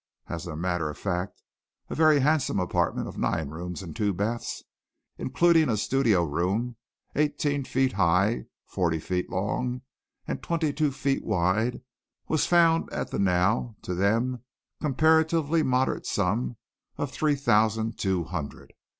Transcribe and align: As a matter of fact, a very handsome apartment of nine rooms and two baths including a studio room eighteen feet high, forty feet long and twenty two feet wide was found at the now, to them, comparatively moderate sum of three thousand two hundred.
As 0.27 0.47
a 0.47 0.55
matter 0.55 0.89
of 0.89 0.97
fact, 0.97 1.43
a 1.87 1.93
very 1.93 2.21
handsome 2.21 2.59
apartment 2.59 3.07
of 3.07 3.19
nine 3.19 3.49
rooms 3.49 3.83
and 3.83 3.95
two 3.95 4.13
baths 4.13 4.63
including 5.19 5.69
a 5.69 5.77
studio 5.77 6.23
room 6.25 6.75
eighteen 7.15 7.63
feet 7.65 7.93
high, 7.93 8.45
forty 8.65 8.97
feet 8.97 9.29
long 9.29 9.83
and 10.27 10.41
twenty 10.41 10.73
two 10.73 10.91
feet 10.91 11.23
wide 11.23 11.81
was 12.27 12.47
found 12.47 12.91
at 12.91 13.11
the 13.11 13.19
now, 13.19 13.75
to 13.83 13.93
them, 13.93 14.41
comparatively 14.81 15.61
moderate 15.61 16.07
sum 16.07 16.57
of 16.97 17.11
three 17.11 17.35
thousand 17.35 17.99
two 17.99 18.23
hundred. 18.23 18.73